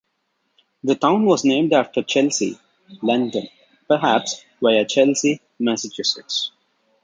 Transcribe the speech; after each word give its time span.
The 0.83 0.95
town 0.95 1.25
was 1.27 1.45
named 1.45 1.73
after 1.73 2.01
Chelsea, 2.01 2.57
London, 3.03 3.47
perhaps 3.87 4.43
via 4.59 4.83
Chelsea, 4.83 5.39
Massachusetts. 5.59 6.51